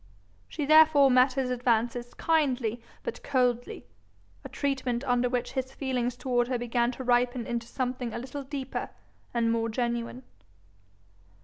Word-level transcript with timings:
She 0.49 0.65
therefore 0.65 1.11
met 1.11 1.33
his 1.33 1.51
advances 1.51 2.15
kindly 2.15 2.81
but 3.03 3.21
coldly, 3.21 3.85
a 4.43 4.49
treatment 4.49 5.03
under 5.03 5.29
which 5.29 5.51
his 5.51 5.73
feelings 5.75 6.17
towards 6.17 6.49
her 6.49 6.57
began 6.57 6.91
to 6.93 7.03
ripen 7.03 7.45
into 7.45 7.67
something 7.67 8.11
a 8.11 8.17
little 8.17 8.41
deeper 8.41 8.89
and 9.31 9.51
more 9.51 9.69
genuine. 9.69 10.23